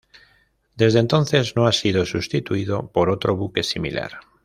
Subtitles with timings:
[0.77, 4.13] Desde entonces no ha sido sustituido por otro buque similar.